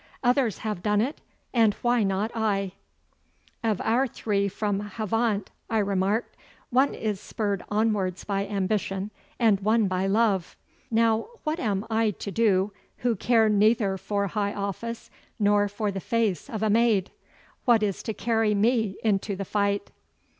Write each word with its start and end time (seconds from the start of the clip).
Others 0.23 0.57
have 0.59 0.81
done 0.81 0.99
it, 0.99 1.21
and 1.53 1.75
why 1.83 2.01
not 2.01 2.31
I!' 2.33 2.71
'Of 3.63 3.79
our 3.81 4.07
three 4.07 4.47
from 4.47 4.79
Havant,' 4.79 5.51
I 5.69 5.77
remarked, 5.77 6.35
'one 6.71 6.95
is 6.95 7.19
spurred 7.19 7.63
onwards 7.69 8.23
by 8.23 8.47
ambition, 8.47 9.11
and 9.37 9.59
one 9.59 9.87
by 9.87 10.07
love. 10.07 10.57
Now, 10.89 11.27
what 11.43 11.59
am 11.59 11.85
I 11.87 12.09
to 12.09 12.31
do 12.31 12.73
who 13.05 13.15
care 13.15 13.47
neither 13.47 13.95
for 13.95 14.25
high 14.25 14.55
office 14.55 15.11
nor 15.37 15.67
for 15.67 15.91
the 15.91 15.99
face 15.99 16.49
of 16.49 16.63
a 16.63 16.69
maid? 16.71 17.11
What 17.65 17.83
is 17.83 18.01
to 18.01 18.13
carry 18.15 18.55
me 18.55 18.97
into 19.03 19.35
the 19.35 19.45
fight? 19.45 19.91